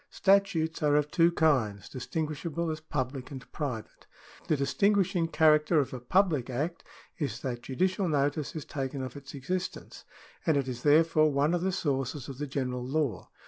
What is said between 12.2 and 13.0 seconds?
of the general